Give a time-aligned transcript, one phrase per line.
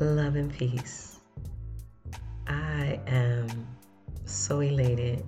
[0.00, 1.20] love and peace.
[2.46, 3.46] I am
[4.24, 5.24] so elated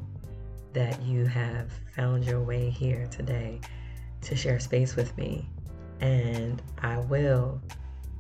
[0.73, 3.61] that you have found your way here today
[4.23, 5.49] to share space with me.
[6.01, 7.63] And I will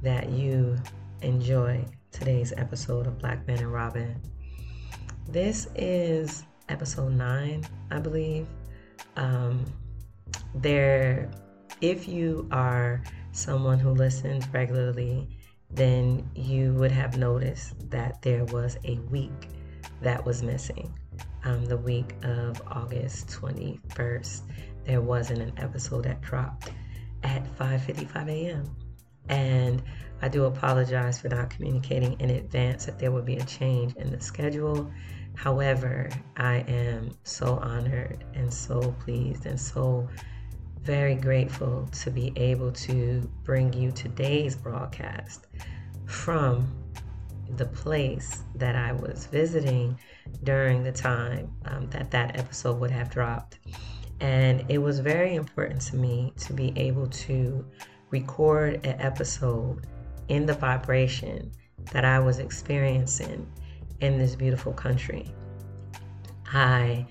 [0.03, 0.77] that you
[1.21, 4.21] enjoy today's episode of Black Men and Robyn.
[5.29, 8.47] This is episode nine, I believe.
[9.17, 9.65] Um,
[10.55, 11.29] there,
[11.81, 13.03] if you are
[13.33, 15.36] someone who listens regularly,
[15.71, 19.49] then you would have noticed that there was a week
[20.01, 20.93] that was missing.
[21.45, 24.43] Um, the week of August 21st,
[24.85, 26.71] there wasn't an episode that dropped
[27.23, 28.77] at 5:55 a.m.
[29.29, 29.83] And
[30.23, 34.11] I do apologize for not communicating in advance that there would be a change in
[34.11, 34.91] the schedule.
[35.35, 40.09] However, I am so honored and so pleased and so
[40.87, 45.49] very grateful to be able to bring you today's broadcast
[46.07, 46.73] from
[47.57, 49.99] the place that I was visiting
[50.45, 53.59] during the time um, that that episode would have dropped.
[54.21, 57.67] And it was very important to me to be able to
[58.11, 59.89] record an episode
[60.29, 61.51] in the vibration
[61.91, 63.51] that I was experiencing
[64.01, 65.35] in this beautiful country.
[66.53, 67.07] I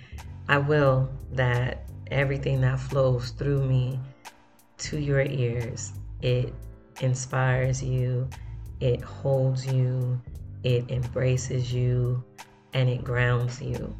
[0.48, 4.00] I will that everything that flows through me
[4.78, 6.54] to your ears, it
[7.00, 8.30] inspires you,
[8.80, 10.22] it holds you,
[10.64, 12.24] it embraces you,
[12.74, 13.96] and it grounds you.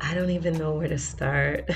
[0.00, 1.68] I don't even know where to start.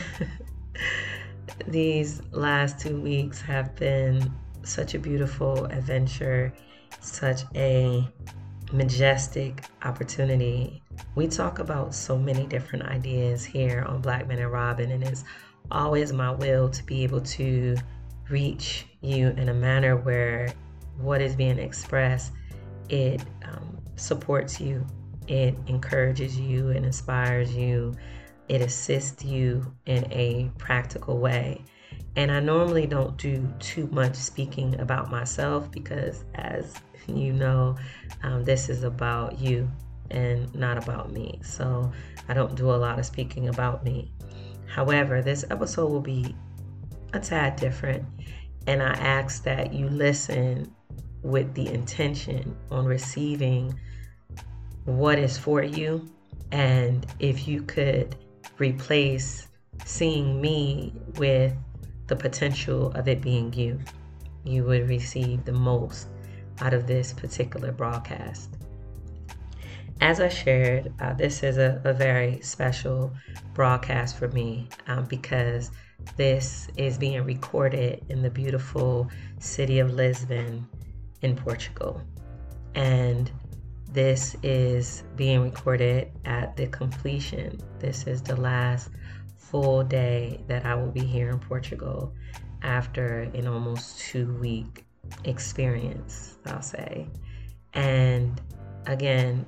[1.66, 6.53] These last two weeks have been such a beautiful adventure,
[7.00, 8.09] such a
[8.73, 10.83] majestic opportunity.
[11.15, 15.25] We talk about so many different ideas here on Black Men and Robyn, and it's
[15.70, 17.77] always my will to be able to
[18.28, 20.53] reach you in a manner where
[20.98, 22.33] what is being expressed
[22.89, 24.87] it um, supports you,
[25.28, 27.94] it encourages you, it inspires you,
[28.49, 31.65] it assists you in a practical way.
[32.17, 36.75] And I normally don't do too much speaking about myself because, as
[37.06, 37.77] you know,
[38.23, 39.71] um, this is about you
[40.11, 41.41] and not about me.
[41.43, 41.91] So
[42.28, 44.12] I don't do a lot of speaking about me.
[44.67, 46.34] However, this episode will be
[47.15, 48.05] a tad different.
[48.67, 50.72] And I ask that you listen
[51.22, 53.78] with the intention on receiving
[54.84, 56.09] what is for you.
[56.51, 58.17] And if you could
[58.59, 59.49] replace
[59.84, 61.55] seeing me with
[62.12, 63.78] the potential of it being you,
[64.45, 66.09] you would receive the most
[66.61, 68.50] out of this particular broadcast.
[70.03, 73.15] As I shared, uh, this is a, a, very special
[73.55, 75.71] broadcast for me um, because
[76.19, 79.09] this is being recorded in the beautiful
[79.39, 80.69] city of Lisbon
[81.22, 82.03] in Portugal.
[82.75, 83.31] And
[83.91, 87.59] this is being recorded at the completion.
[87.78, 88.91] This is the last
[89.53, 92.13] full day that I will be here in Portugal
[92.63, 94.87] after an almost two week
[95.25, 97.07] experience, I'll say.
[97.75, 98.41] And
[98.87, 99.45] again,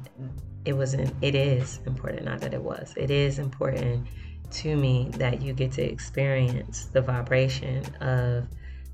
[0.67, 4.07] it wasn't, it is important, not that it was, it is important
[4.51, 8.47] to me that you get to experience the vibration of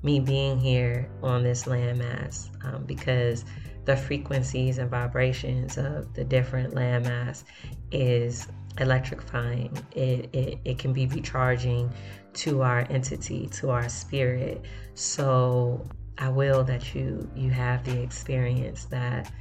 [0.03, 3.43] me being here on this landmass um, because
[3.85, 7.43] the frequencies and vibrations of the different landmass
[7.91, 8.47] is
[8.79, 9.85] electrifying.
[9.93, 11.93] It, it, it can be recharging
[12.33, 14.63] to our entity, to our spirit.
[14.95, 15.85] So
[16.17, 19.31] I will that you you have the experience that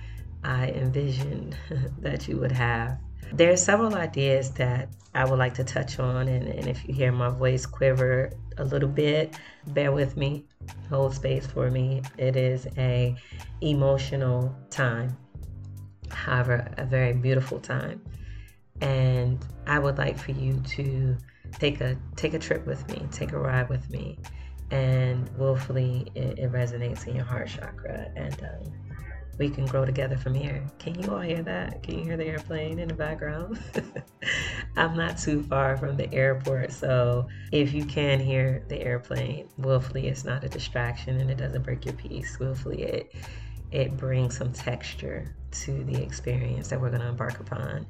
[0.43, 1.57] I envisioned
[2.01, 2.99] that you would have.
[3.33, 6.95] There are several ideas that I would like to touch on, and, and if you
[6.95, 9.33] hear my voice quiver a little bit,
[9.69, 10.47] bear with me,
[10.89, 12.03] hold space for me.
[12.19, 13.17] It is a
[13.61, 15.17] emotional time,
[16.11, 18.01] however, a very beautiful time,
[18.81, 21.17] and I would like for you to
[21.59, 24.19] take a take a trip with me, take a ride with me,
[24.71, 28.43] and willfully it, it resonates in your heart chakra and.
[28.43, 28.73] Um,
[29.41, 30.63] we can grow together from here.
[30.79, 31.83] Can you all hear that?
[31.83, 33.59] Can you hear the airplane in the background?
[34.77, 40.09] I'm not too far from the airport, so if you can hear the airplane, willfully
[40.09, 42.39] it's not a distraction and it doesn't break your peace.
[42.39, 43.15] Willfully it
[43.73, 47.87] it brings some texture to the experience that we're going to embark upon.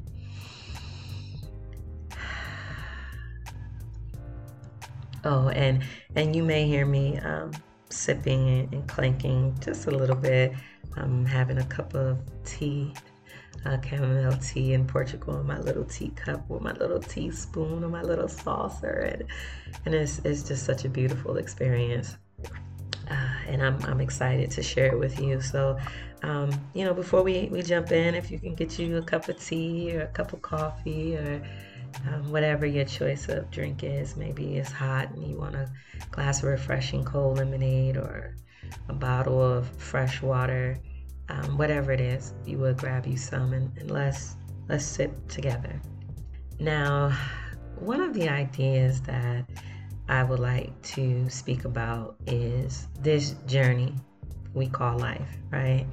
[5.25, 5.83] Oh, and
[6.17, 7.53] and you may hear me um,
[7.91, 10.53] sipping and clanking just a little bit.
[10.97, 12.95] I'm having a cup of tea,
[13.65, 18.03] uh, chamomile tea in Portugal in my little teacup with my little teaspoon or my
[18.03, 19.13] little saucer.
[19.13, 19.25] And,
[19.85, 22.17] and it's, it's just such a beautiful experience.
[23.11, 25.41] Uh, and I'm, I'm excited to share it with you.
[25.41, 25.79] So,
[26.23, 29.29] um, you know, before we, we jump in, if you can get you a cup
[29.29, 31.43] of tea or a cup of coffee or
[32.09, 35.71] um, whatever your choice of drink is, maybe it's hot and you want a
[36.11, 38.37] glass of refreshing cold lemonade or
[38.89, 40.79] a bottle of fresh water,
[41.29, 44.37] um, whatever it is, you would grab you some and, and let's
[44.69, 45.81] let's sit together.
[46.59, 47.17] Now,
[47.77, 49.45] one of the ideas that
[50.09, 53.95] I would like to speak about is this journey
[54.55, 55.87] we call life, right?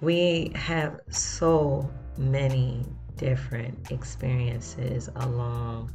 [0.00, 1.88] We have so
[2.18, 2.84] many
[3.16, 5.92] different experiences along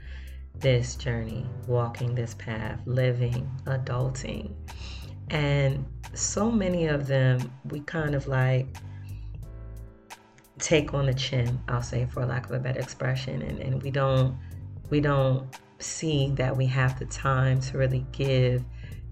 [0.56, 4.54] this journey, walking this path, living, adulting.
[5.30, 8.68] And so many of them we kind of like
[10.58, 13.92] take on the chin, I'll say for lack of a better expression, and, and we
[13.92, 14.38] don't
[14.90, 15.48] we don't
[15.80, 18.64] see that we have the time to really give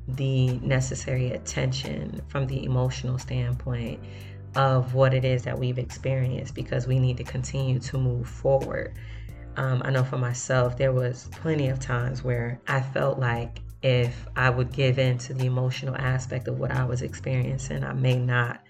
[0.07, 3.99] the necessary attention from the emotional standpoint
[4.57, 8.93] of what it is that we've experienced because we need to continue to move forward.
[9.55, 14.27] Um, I know for myself, there was plenty of times where I felt like if
[14.35, 18.17] I would give in to the emotional aspect of what I was experiencing, I may
[18.17, 18.61] not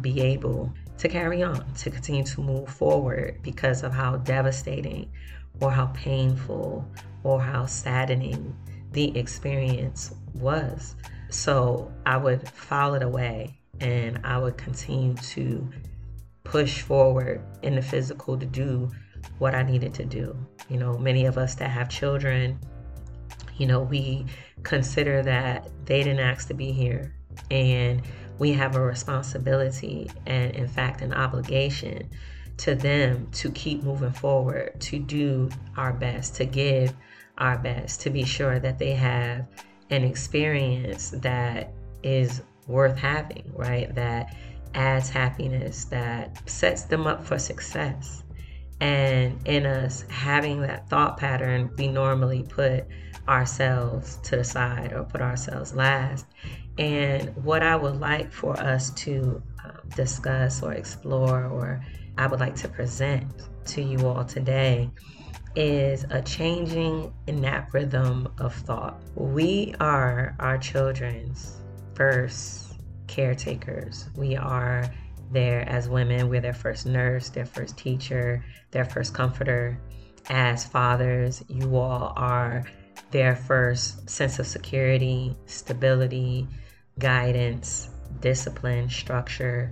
[0.00, 5.10] be able to carry on, to continue to move forward because of how devastating
[5.60, 6.84] or how painful
[7.22, 8.54] or how saddening
[8.92, 10.96] the experience was.
[11.28, 15.68] So I would file it away and I would continue to
[16.44, 18.90] push forward in the physical to do
[19.38, 20.36] what I needed to do.
[20.68, 22.58] You know, many of us that have children,
[23.56, 24.26] you know, we
[24.62, 27.14] consider that they didn't ask to be here
[27.50, 28.02] and
[28.38, 32.08] we have a responsibility and, in fact, an obligation
[32.56, 36.94] to them to keep moving forward, to do our best, to give
[37.38, 39.46] our best, to be sure that they have
[39.90, 43.94] an experience that is worth having, right?
[43.94, 44.34] That
[44.74, 48.22] adds happiness, that sets them up for success.
[48.80, 52.86] And in us having that thought pattern, we normally put
[53.28, 56.26] ourselves to the side or put ourselves last.
[56.78, 61.84] And what I would like for us to um, discuss or explore, or
[62.16, 63.26] I would like to present
[63.66, 64.90] to you all today,
[65.56, 69.00] is a changing in that rhythm of thought.
[69.14, 71.59] We are our children's
[72.00, 74.08] first caretakers.
[74.16, 74.90] We are
[75.30, 79.78] there as women, we're their first nurse, their first teacher, their first comforter.
[80.30, 82.64] As fathers, you all are
[83.10, 86.48] their first sense of security, stability,
[86.98, 89.70] guidance, discipline, structure.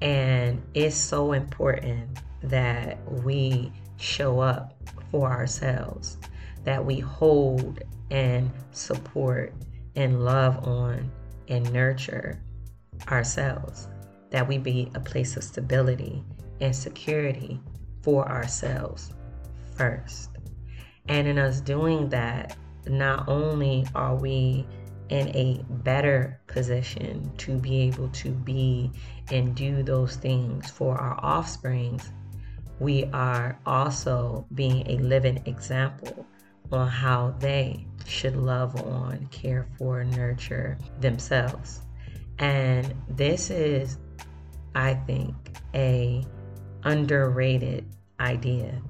[0.00, 4.74] And it's so important that we show up
[5.12, 6.18] for ourselves,
[6.64, 7.80] that we hold
[8.10, 9.54] and support
[9.94, 11.12] and love on
[11.50, 12.40] and nurture
[13.08, 13.88] ourselves,
[14.30, 16.24] that we be a place of stability
[16.60, 17.60] and security
[18.02, 19.12] for ourselves
[19.76, 20.30] first.
[21.08, 22.56] And in us doing that,
[22.86, 24.66] not only are we
[25.08, 28.90] in a better position to be able to be
[29.30, 32.10] and do those things for our offsprings,
[32.78, 36.24] we are also being a living example
[36.72, 41.80] on how they should love on, care for, nurture themselves.
[42.38, 43.98] And this is,
[44.74, 45.34] I think,
[45.74, 46.24] a
[46.84, 47.86] underrated
[48.18, 48.80] idea.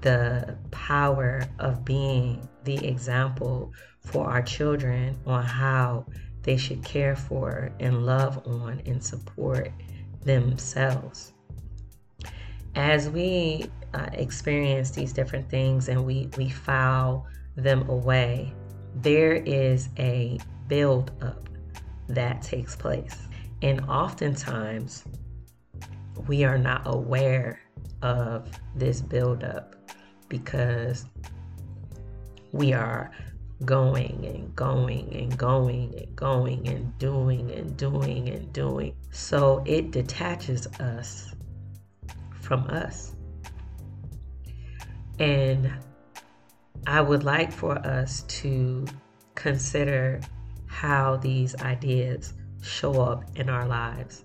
[0.00, 6.06] The power of being the example for our children on how
[6.42, 9.70] they should care for and love on and support
[10.24, 11.33] themselves
[12.74, 17.26] as we uh, experience these different things and we, we file
[17.56, 18.52] them away,
[18.96, 20.38] there is a
[20.68, 21.48] build up
[22.08, 23.28] that takes place.
[23.62, 25.04] And oftentimes,
[26.26, 27.60] we are not aware
[28.02, 29.74] of this build up
[30.28, 31.06] because
[32.52, 33.10] we are
[33.64, 38.94] going and going and going and going and doing and doing and doing.
[39.10, 41.33] So it detaches us
[42.44, 43.16] from us.
[45.18, 45.72] And
[46.86, 48.86] I would like for us to
[49.34, 50.20] consider
[50.66, 54.24] how these ideas show up in our lives.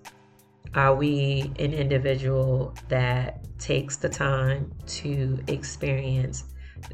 [0.74, 6.44] Are we an individual that takes the time to experience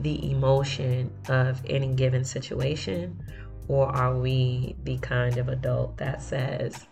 [0.00, 3.22] the emotion of any given situation?
[3.68, 6.86] Or are we the kind of adult that says,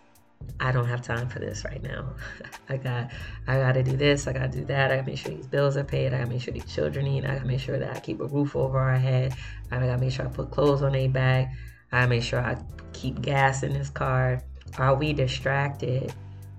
[0.60, 2.14] I don't have time for this right now.
[2.68, 3.10] I got
[3.46, 5.84] I gotta do this, I gotta do that, I gotta make sure these bills are
[5.84, 8.20] paid, I gotta make sure these children eat, I gotta make sure that I keep
[8.20, 9.34] a roof over our head,
[9.70, 11.52] I gotta make sure I put clothes on their back,
[11.92, 12.56] I gotta make sure I
[12.92, 14.42] keep gas in this car.
[14.78, 16.12] Are we distracted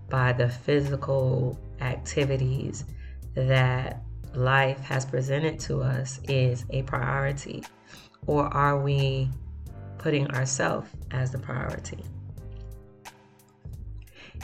[0.09, 2.85] by the physical activities
[3.33, 4.01] that
[4.33, 7.63] life has presented to us is a priority?
[8.27, 9.29] Or are we
[9.97, 12.03] putting ourselves as the priority?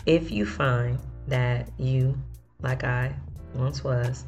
[0.05, 2.17] If you find that you,
[2.61, 3.15] like I
[3.53, 4.25] once was,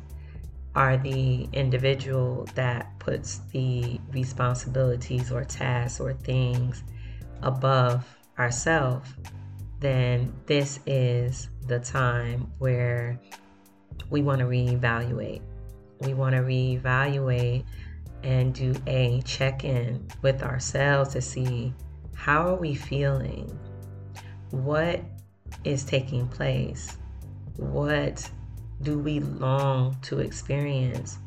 [0.76, 6.84] are the individual that puts the responsibilities or tasks or things
[7.42, 8.06] above
[8.40, 9.10] ourselves,
[9.80, 13.20] then this is the time where
[14.10, 15.42] we want to reevaluate.
[16.02, 17.66] We want to reevaluate
[18.24, 21.74] and do a check in with ourselves to see
[22.16, 23.60] how are we feeling?
[24.52, 25.02] What
[25.64, 26.98] is taking place?
[27.58, 28.30] What
[28.82, 31.18] do we long to experience?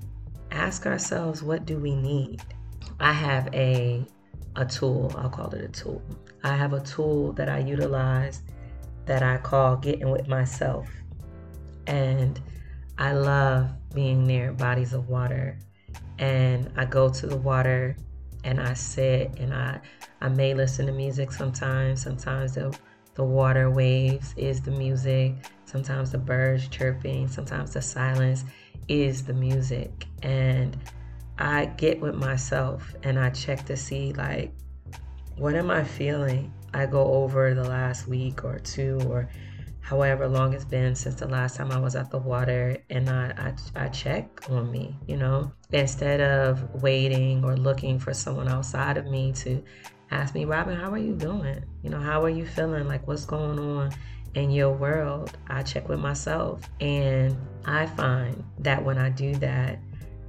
[0.51, 2.43] Ask ourselves, what do we need?
[3.01, 4.07] I have a
[4.57, 6.03] a tool, I'll call it a tool.
[6.43, 8.43] I have a tool that I utilize
[9.05, 10.89] that I call getting with myself.
[11.87, 12.41] And
[12.99, 15.59] I love being near bodies of water.
[16.19, 17.97] And I go to the water
[18.45, 19.81] and I sit and I
[20.21, 22.03] I may listen to music sometimes.
[22.03, 22.77] Sometimes the
[23.17, 25.35] the water waves is the music.
[25.65, 27.29] Sometimes the birds chirping.
[27.29, 28.45] Sometimes the silence
[28.89, 30.07] is the music.
[30.23, 30.77] And
[31.39, 34.53] I get with myself and I check to see like
[35.37, 36.53] what am I feeling?
[36.73, 39.29] I go over the last week or two or
[39.81, 43.55] however long it's been since the last time I was at the water and I,
[43.77, 48.97] I, I check on me, you know, instead of waiting or looking for someone outside
[48.97, 49.63] of me to
[50.11, 51.63] ask me, Robyn, how are you doing?
[51.83, 52.87] You know, how are you feeling?
[52.87, 53.93] Like, what's going on
[54.35, 55.37] in your world?
[55.49, 56.63] I check with myself.
[56.81, 59.79] And I find that when I do that,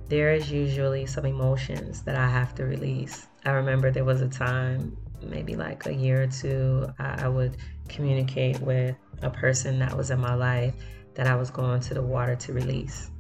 [0.10, 3.27] there is usually some emotions that I have to release.
[3.46, 7.57] I remember there was a time, maybe like a year or two, I, would
[7.89, 10.74] communicate with a person that was in my life
[11.15, 13.12] that I was going to the water to release.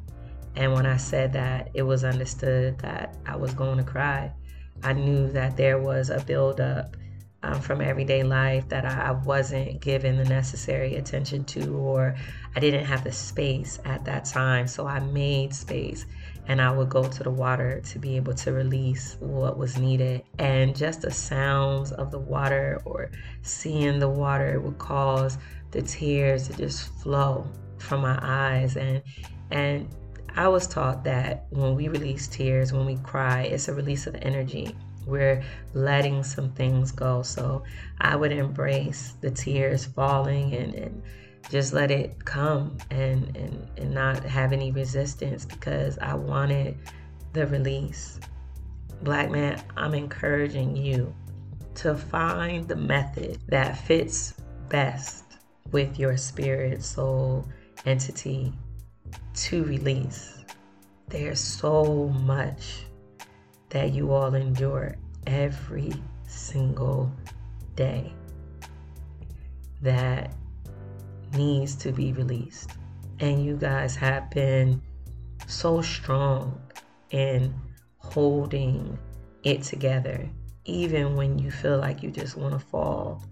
[0.55, 4.31] And when I said that, it was understood that I was going to cry.
[4.83, 6.95] I knew that there was a buildup
[7.43, 12.15] um, from everyday life that I, I wasn't given the necessary attention to, or
[12.55, 14.67] I didn't have the space at that time.
[14.67, 16.05] So I made space
[16.47, 20.23] and I would go to the water to be able to release what was needed.
[20.39, 25.37] And just the sounds of the water or seeing the water would cause
[25.71, 29.03] the tears to just flow from my eyes and
[29.51, 29.87] and
[30.37, 34.13] I was taught that when we release tears, when we cry, it's a release of
[34.21, 34.75] energy.
[35.07, 37.23] We're letting some things go.
[37.23, 37.63] So
[37.99, 41.01] I would embrace the tears falling and, and
[41.49, 46.77] just let it come and, and, and not have any resistance because I wanted
[47.33, 48.19] the release.
[49.01, 51.15] Black man, I'm encouraging you
[51.75, 54.35] to find the method that fits
[54.69, 55.23] best
[55.71, 57.47] with your spirit, soul,
[57.85, 58.53] entity,
[59.37, 60.43] to release.
[61.07, 62.85] There's so much
[63.69, 64.95] that you all endure
[65.27, 65.93] every
[66.25, 67.11] single
[67.75, 68.13] day
[69.81, 70.33] that
[71.33, 72.71] needs to be released.
[73.19, 74.81] And you guys have been
[75.47, 76.59] so strong
[77.11, 77.53] in
[77.99, 78.97] holding
[79.43, 80.27] it together,
[80.65, 83.23] even when you feel like you just want to fall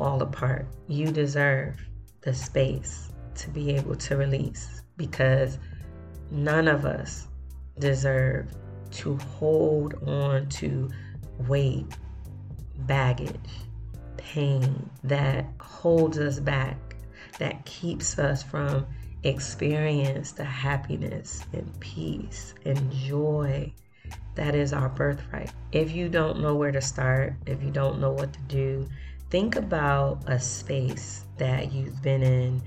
[0.00, 0.66] all apart.
[0.88, 1.76] You deserve
[2.22, 5.58] the space to be able to release because
[6.30, 7.26] none of us
[7.78, 8.46] deserve
[8.90, 10.90] to hold on to
[11.48, 11.86] weight,
[12.78, 13.50] baggage,
[14.16, 16.96] pain that holds us back,
[17.38, 18.86] that keeps us from
[19.24, 23.72] experience the happiness and peace and joy
[24.34, 25.52] that is our birthright.
[25.72, 28.88] If you don't know where to start, if you don't know what to do,
[29.30, 32.62] think about a space that you've been in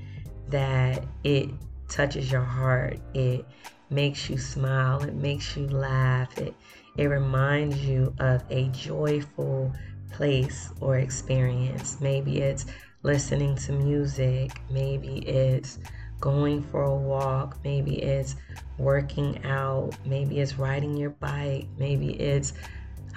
[0.49, 1.49] that it
[1.87, 2.99] touches your heart.
[3.13, 3.45] It
[3.89, 5.01] makes you smile.
[5.03, 6.37] It makes you laugh.
[6.37, 6.53] It,
[6.97, 9.73] it reminds you of a joyful
[10.11, 11.99] place or experience.
[12.01, 12.65] Maybe it's
[13.03, 14.51] listening to music.
[14.69, 15.79] Maybe it's
[16.19, 17.57] going for a walk.
[17.63, 18.35] Maybe it's
[18.77, 19.91] working out.
[20.05, 21.67] Maybe it's riding your bike.
[21.77, 22.53] Maybe it's,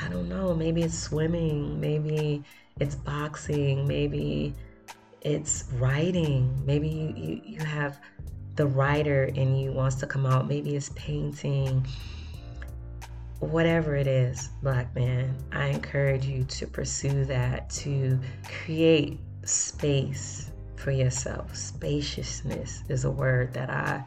[0.01, 1.81] I don't know, maybe it's swimming.
[1.81, 2.45] Maybe
[2.79, 3.87] it's boxing.
[3.87, 4.55] Maybe
[5.23, 6.63] it's writing.
[6.67, 7.99] Maybe you, you, you have
[8.61, 10.47] the writer in you wants to come out.
[10.47, 11.87] Maybe it's painting.
[13.39, 20.91] Whatever it is, black man, I encourage you to pursue that, to create space for
[20.91, 21.57] yourself.
[21.57, 24.05] Spaciousness is a word that I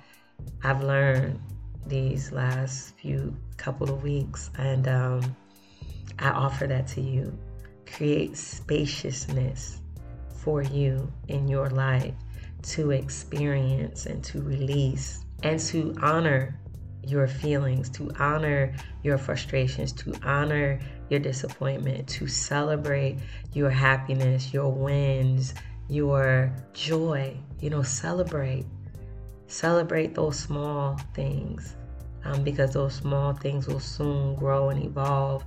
[0.64, 1.40] I've learned
[1.88, 5.36] these last few couple of weeks, and um,
[6.20, 7.36] I offer that to you.
[7.88, 9.82] Create spaciousness
[10.30, 12.14] for you in your life
[12.64, 16.60] to experience and to release and to honor
[17.06, 20.80] your feelings, to honor your frustrations, to honor
[21.10, 23.18] your disappointment, to celebrate
[23.54, 25.54] your happiness, your wins,
[25.90, 27.38] your joy.
[27.60, 28.66] You know, celebrate.
[29.48, 31.76] Celebrate those small things
[32.26, 35.46] um, because those small things will soon grow and evolve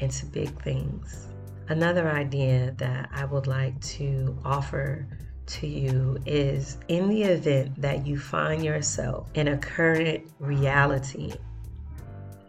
[0.00, 1.26] into big things.
[1.68, 5.06] Another idea that I would like to offer
[5.48, 11.34] to you is in the event that you find yourself in a current reality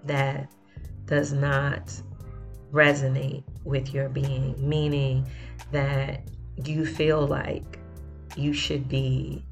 [0.06, 0.50] that
[1.06, 1.94] does not
[2.72, 5.26] resonate with your being, meaning
[5.72, 6.22] that
[6.64, 7.80] you feel like
[8.36, 9.44] you should be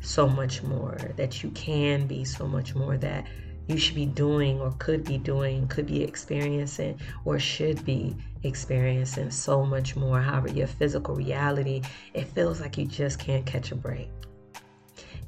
[0.00, 3.26] so much more, that you can be so much more, that
[3.66, 9.30] you should be doing or could be doing, could be experiencing, or should be experiencing
[9.30, 10.20] so much more.
[10.20, 11.82] However, your physical reality,
[12.14, 14.08] it feels like you just can't catch a break.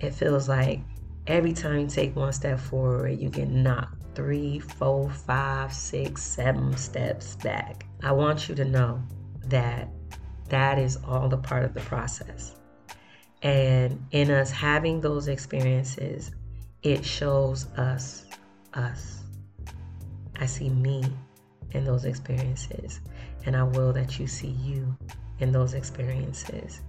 [0.01, 0.81] It feels like
[1.27, 6.77] every time you take one step forward, you get knocked three, four, five, six, seven
[6.77, 7.87] steps back.
[8.03, 9.03] I want you to know
[9.45, 9.89] that
[10.49, 12.55] that is all a part of the process.
[13.43, 16.33] And in us having those experiences,
[16.83, 18.25] it shows us
[18.75, 19.23] us.
[20.41, 21.05] I see me
[21.73, 23.01] in those experiences,
[23.47, 24.97] and I will that you see you
[25.41, 26.81] in those experiences.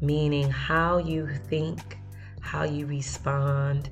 [0.00, 1.98] Meaning, how you think,
[2.40, 3.90] how you respond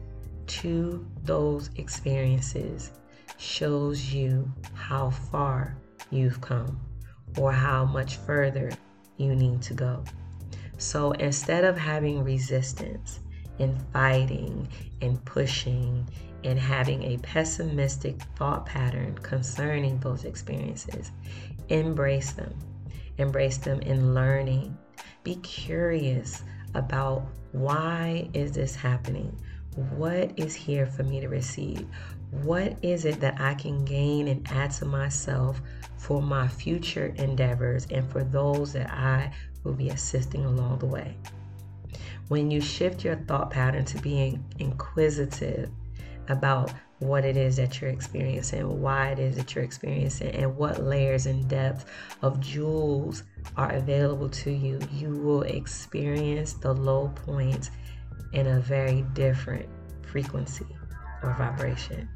[0.48, 2.92] to those experiences
[3.36, 5.76] shows you how far
[6.10, 6.80] you've come
[7.36, 8.70] or how much further
[9.16, 10.02] you need to go.
[10.78, 13.20] So instead of having resistance
[13.58, 14.68] and fighting
[15.02, 16.08] and pushing
[16.44, 21.10] and having a pessimistic thought pattern concerning those experiences.
[21.68, 22.54] Embrace them.
[23.18, 24.76] Embrace them in learning.
[25.24, 26.42] Be curious
[26.74, 29.36] about why is this happening?
[29.96, 31.86] What is here for me to receive?
[32.30, 35.60] What is it that I can gain and add to myself
[35.96, 39.32] for my future endeavors and for those that I
[39.64, 41.16] will be assisting along the way?
[42.28, 45.70] When you shift your thought pattern to being inquisitive
[46.28, 50.82] about what it is that you're experiencing, why it is that you're experiencing, and what
[50.82, 51.84] layers and depths
[52.22, 53.22] of jewels
[53.56, 57.70] are available to you, you will experience the low points
[58.32, 59.68] in a very different
[60.02, 60.66] frequency
[61.22, 62.08] or vibration.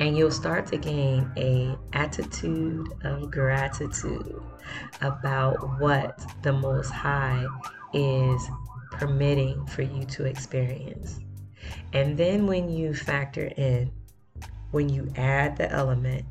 [0.00, 4.42] And you'll start to gain a attitude of gratitude
[5.00, 7.46] about what the most high
[7.92, 8.48] is
[8.90, 11.20] permitting for you to experience.
[11.92, 13.90] And then when you factor in,
[14.70, 16.24] when you add the element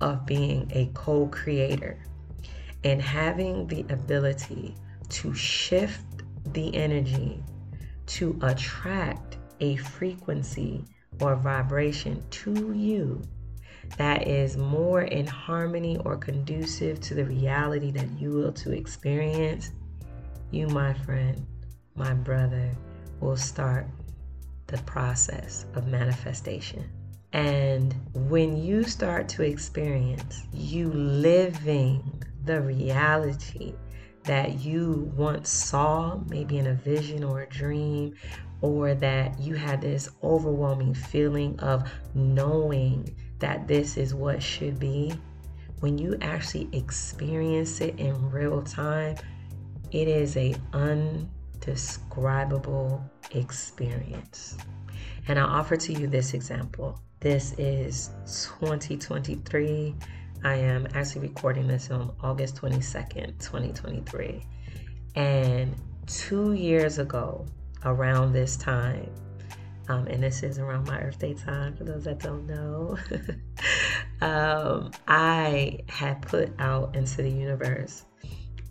[0.00, 1.98] of being a co creator
[2.84, 4.74] and having the ability
[5.08, 6.04] to shift
[6.52, 7.42] the energy
[8.06, 10.84] to attract a frequency
[11.20, 13.22] or vibration to you
[13.96, 19.72] that is more in harmony or conducive to the reality that you will to experience,
[20.50, 21.46] you, my friend,
[21.94, 22.70] my brother,
[23.20, 23.86] will start
[24.66, 26.90] the process of manifestation.
[27.32, 33.74] And when you start to experience you living the reality
[34.24, 38.14] that you once saw, maybe in a vision or a dream,
[38.60, 45.12] or that you had this overwhelming feeling of knowing that this is what should be,
[45.80, 49.16] when you actually experience it in real time,
[49.92, 50.54] it is a
[51.66, 53.02] undescribable
[53.32, 54.56] experience.
[55.28, 57.00] And I offer to you this example.
[57.20, 59.94] This is 2023.
[60.44, 64.42] I am actually recording this on August 22nd, 2023.
[65.16, 65.74] And
[66.06, 67.46] two years ago,
[67.84, 69.10] around this time,
[69.88, 72.98] um, and this is around my Earth Day time for those that don't know,
[74.20, 78.04] um, I had put out into the universe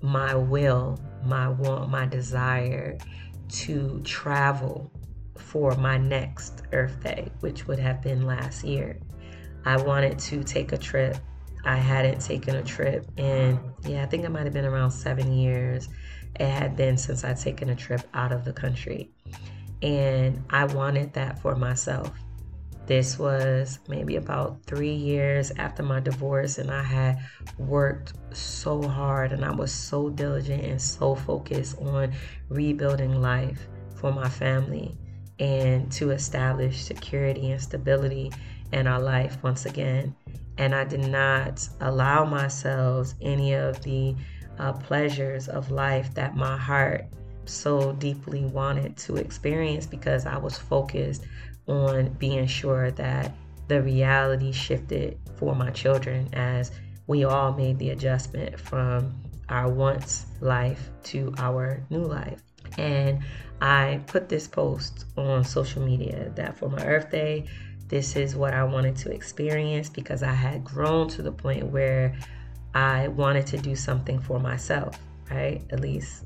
[0.06, 2.98] my will, my want, my desire
[3.50, 4.92] to travel
[5.38, 9.00] for my next Earth Day, which would have been last year.
[9.66, 11.18] I wanted to take a trip.
[11.66, 15.34] I hadn't taken a trip in, yeah, I think it might have been around seven
[15.34, 15.90] years.
[16.40, 19.10] It had been since I'd taken a trip out of the country.
[19.82, 22.12] And I wanted that for myself.
[22.88, 27.20] This was maybe about three years after my divorce, and I had
[27.58, 32.14] worked so hard and I was so diligent and so focused on
[32.50, 34.98] rebuilding life for my family
[35.40, 38.32] and to establish security and stability
[38.72, 40.16] in our life once again.
[40.58, 44.16] And I did not allow myself any of the
[44.58, 47.06] uh, pleasures of life that my heart
[47.46, 51.26] so deeply wanted to experience because I was focused
[51.68, 53.34] on being sure that
[53.68, 56.72] the reality shifted for my children as
[57.08, 59.14] we all made the adjustment from
[59.50, 62.42] our once life to our new life.
[62.78, 63.20] And
[63.62, 67.46] I put this post on social media that for my Earth Day,
[67.88, 72.18] this is what I wanted to experience because I had grown to the point where
[72.74, 75.00] I wanted to do something for myself,
[75.30, 75.62] right?
[75.70, 76.26] At least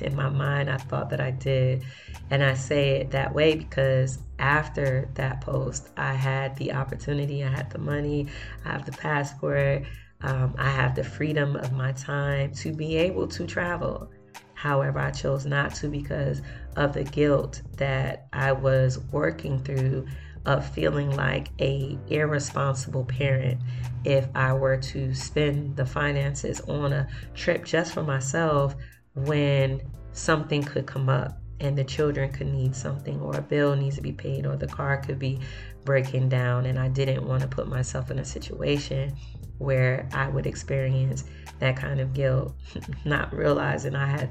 [0.00, 1.84] in my mind, I thought that I did.
[2.30, 7.48] And I say it that way because after that post, I had the opportunity, I
[7.48, 8.28] had the money,
[8.64, 9.84] I have the passport,
[10.22, 14.10] um, I have the freedom of my time to be able to travel.
[14.54, 16.42] However, I chose not to because
[16.76, 20.06] of the guilt that I was working through
[20.46, 23.60] of feeling like a irresponsible parent
[24.04, 28.74] if I were to spend the finances on a trip just for myself
[29.14, 29.80] when
[30.12, 34.02] something could come up and the children could need something or a bill needs to
[34.02, 35.38] be paid or the car could be
[35.84, 39.14] breaking down and I didn't want to put myself in a situation
[39.58, 41.24] where I would experience
[41.58, 42.56] that kind of guilt
[43.04, 44.30] not realizing I had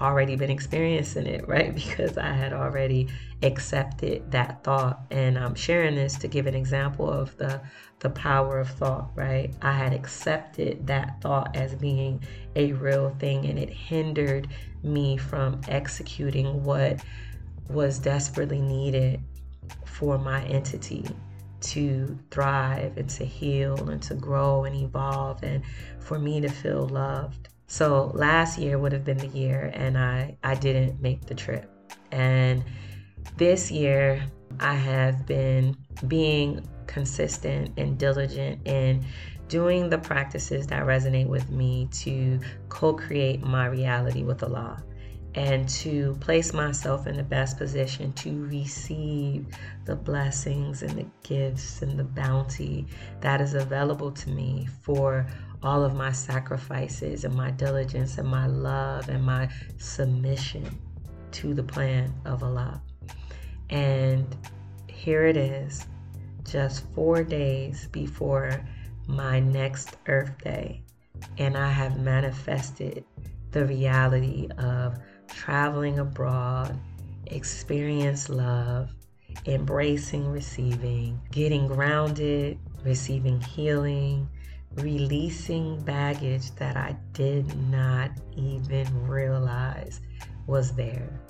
[0.00, 1.74] already been experiencing it, right?
[1.88, 3.08] Because I had already
[3.42, 5.00] accepted that thought.
[5.10, 7.60] And I'm sharing this to give an example of the
[8.00, 9.52] the power of thought, right?
[9.60, 12.22] I had accepted that thought as being
[12.54, 14.48] a real thing and it hindered
[14.82, 17.00] me from executing what
[17.68, 19.20] was desperately needed
[19.84, 21.04] for my entity
[21.60, 25.62] to thrive and to heal and to grow and evolve and
[25.98, 27.48] for me to feel loved.
[27.66, 31.70] So last year would have been the year, and I, I didn't make the trip.
[32.12, 32.64] And
[33.36, 34.24] this year,
[34.58, 39.04] I have been being consistent and diligent in
[39.46, 44.82] doing the practices that resonate with me to co create my reality with Allah
[45.34, 49.46] and to place myself in the best position to receive
[49.84, 52.86] the blessings and the gifts and the bounty
[53.20, 55.26] that is available to me for
[55.62, 60.66] all of my sacrifices and my diligence and my love and my submission
[61.30, 62.80] to the plan of Allah.
[63.70, 64.36] And
[64.88, 65.86] here it is,
[66.50, 68.60] just four days before
[69.06, 70.82] my next Earth Day.
[71.38, 73.04] And I have manifested
[73.50, 76.78] the reality of traveling abroad,
[77.26, 78.90] experience love,
[79.46, 84.28] embracing receiving, getting grounded, receiving healing,
[84.76, 90.00] releasing baggage that I did not even realize
[90.46, 91.20] was there.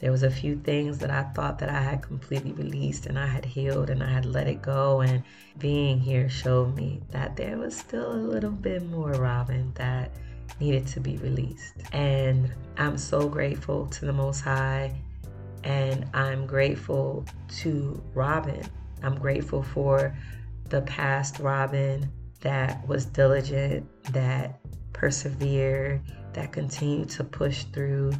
[0.00, 3.26] There was a few things that I thought that I had completely released and I
[3.26, 5.22] had healed and I had let it go and
[5.58, 10.10] being here showed me that there was still a little bit more Robyn that
[10.58, 11.74] needed to be released.
[11.92, 14.94] And I'm so grateful to the Most High
[15.64, 17.26] and I'm grateful
[17.58, 18.70] to Robyn.
[19.02, 20.16] I'm grateful for
[20.70, 22.10] the past Robyn
[22.40, 24.60] that was diligent, that
[24.94, 26.00] persevered,
[26.32, 28.12] that continued to push through,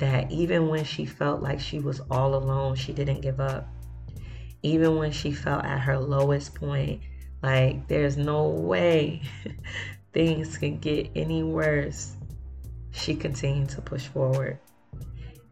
[0.00, 3.68] that even when she felt like she was all alone, she didn't give up.
[4.62, 7.02] Even when she felt at her lowest point,
[7.42, 9.22] like there's no way
[10.12, 12.16] things can get any worse,
[12.90, 14.58] she continued to push forward.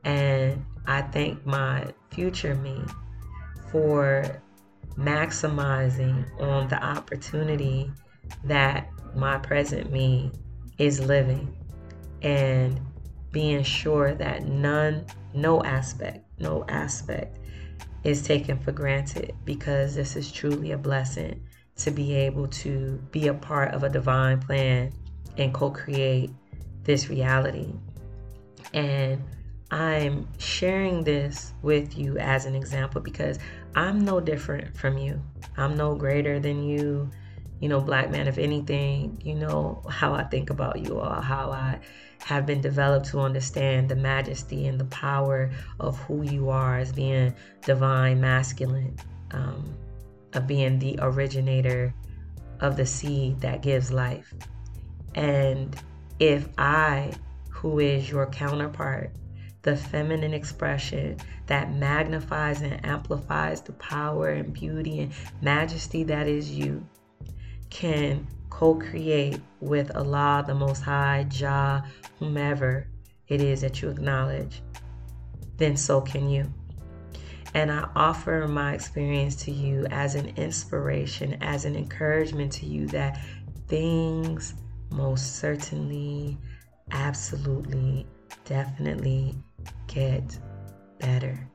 [0.05, 2.83] And I thank my future me
[3.71, 4.43] for
[4.97, 7.91] maximizing on the opportunity
[8.45, 10.33] that my present me
[10.79, 11.55] is living
[12.23, 12.81] and
[13.33, 17.39] being sure that none, no aspect, no aspect
[18.05, 21.43] is taken for granted because this is truly a blessing
[21.77, 24.93] to be able to be a part of a divine plan
[25.37, 26.31] and co create
[26.85, 27.73] this reality.
[28.73, 29.23] And
[29.71, 33.39] I'm sharing this with you as an example because
[33.75, 35.23] I'm no different from you.
[35.57, 37.11] I'm no greater than you
[37.61, 41.51] you know, black man, if anything, you know how I think about you all, how
[41.51, 41.81] I
[42.29, 46.93] have been developed to understand the majesty and the power of who you are as
[46.93, 48.95] being divine, masculine,
[49.31, 49.75] um,
[50.35, 51.95] of being the originator
[52.61, 54.35] of the seed that gives life.
[55.15, 55.75] And
[56.21, 57.15] if I,
[57.49, 59.11] who is your counterpart,
[59.63, 66.51] the feminine expression that magnifies and amplifies the power and beauty and majesty that is
[66.51, 66.87] you,
[67.71, 68.27] can
[68.59, 71.85] co create with Allah, the Most High, Jah,
[72.19, 72.89] whomever
[73.29, 74.63] it is that you acknowledge,
[75.59, 76.53] then so can you.
[77.55, 82.89] And I offer my experience to you as an inspiration, as an encouragement to you
[82.89, 83.21] that
[83.69, 84.55] things
[84.91, 86.37] most certainly
[86.91, 88.09] absolutely,
[88.45, 89.37] definitely
[89.87, 90.37] get
[90.99, 91.49] better.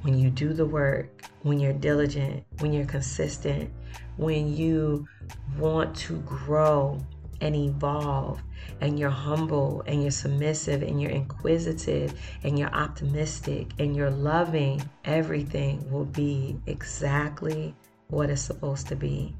[0.00, 3.70] When you do the work, when you're diligent, when you're consistent,
[4.18, 5.08] when you
[5.56, 7.00] want to grow
[7.40, 8.42] and evolve,
[8.80, 14.82] and you're humble and you're submissive and you're inquisitive and you're optimistic and you're loving,
[15.04, 17.74] everything will be exactly
[18.08, 19.34] what it's supposed to be.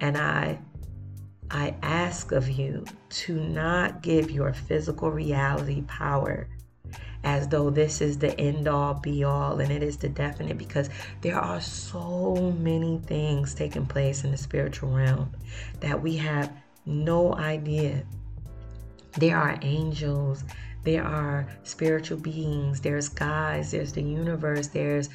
[0.00, 0.58] And I
[1.50, 6.48] I ask of you to not give your physical reality power
[7.24, 10.90] as though this is the end all be all and it is the definite because
[11.20, 15.30] there are so many things taking place in the spiritual realm
[15.80, 16.52] that we have
[16.84, 18.02] no idea.
[19.18, 20.42] There are angels,
[20.84, 25.08] there are spiritual beings, there's gods, there's the universe, there's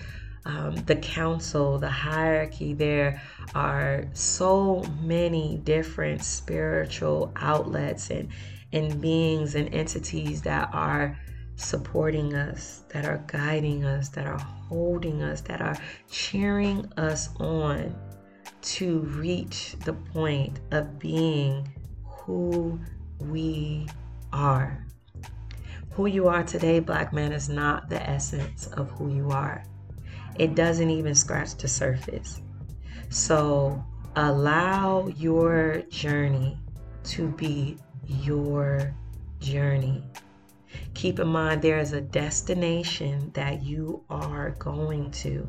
[0.45, 2.73] um, the council, the hierarchy.
[2.73, 3.21] There
[3.53, 8.29] are so many different spiritual outlets and,
[8.71, 11.17] and beings and entities that are
[11.57, 15.75] supporting us, that are guiding us, that are holding us, that are
[16.09, 17.93] cheering us on
[18.61, 21.67] to reach the point of being
[22.05, 22.79] who
[23.19, 23.87] we
[24.31, 24.85] are.
[25.91, 29.63] Who you are today, black man, is not the essence of who you are.
[30.37, 32.41] It doesn't even scratch the surface.
[33.09, 33.83] So
[34.15, 36.59] allow your journey
[37.05, 38.93] to be your
[39.39, 40.03] journey.
[40.93, 45.47] Keep in mind there is a destination that you are going to.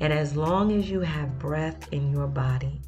[0.00, 2.80] And as long as you have breath in your body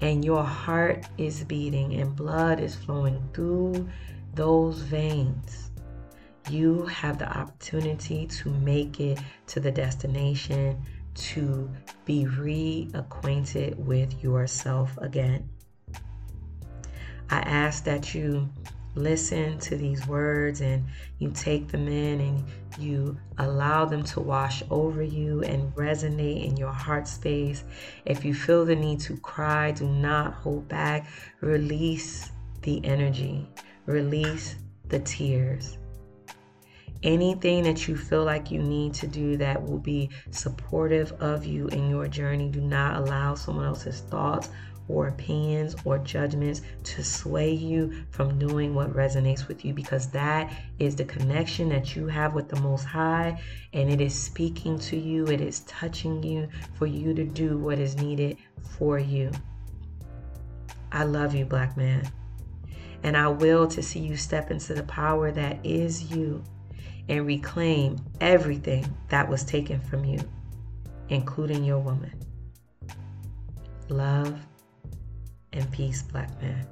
[0.00, 3.88] and your heart is beating and blood is flowing through
[4.34, 5.70] those veins,
[6.48, 11.70] you have the opportunity to make it to the destination to
[12.04, 15.48] be reacquainted with yourself again.
[17.30, 18.48] I ask that you
[18.94, 20.84] listen to these words and
[21.18, 22.44] you take them in and
[22.78, 27.64] you allow them to wash over you and resonate in your heart space.
[28.04, 31.06] If you feel the need to cry, do not hold back.
[31.40, 32.30] Release
[32.62, 33.48] the energy,
[33.86, 34.56] release
[34.88, 35.78] the tears.
[37.02, 41.66] Anything that you feel like you need to do that will be supportive of you
[41.68, 44.50] in your journey, do not allow someone else's thoughts
[44.90, 50.52] or opinions or judgments to sway you from doing what resonates with you because that
[50.78, 53.40] is the connection that you have with the Most High
[53.72, 57.78] and it is speaking to you, it is touching you for you to do what
[57.78, 58.36] is needed
[58.76, 59.30] for you.
[60.92, 62.10] I love you, black man.
[63.02, 66.42] And I will to see you step into the power that is you
[67.08, 70.20] and reclaim everything that was taken from you,
[71.08, 72.12] including your woman.
[73.88, 74.38] Love
[75.52, 76.66] and peace, black man.